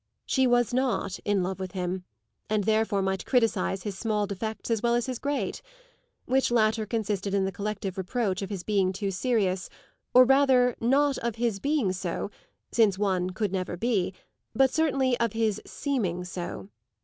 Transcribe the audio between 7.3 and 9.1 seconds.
in the collective reproach of his being